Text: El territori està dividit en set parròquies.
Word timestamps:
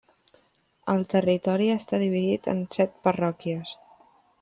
El 0.93 1.03
territori 1.11 1.69
està 1.75 2.01
dividit 2.07 2.53
en 2.57 2.67
set 2.79 3.01
parròquies. 3.09 3.81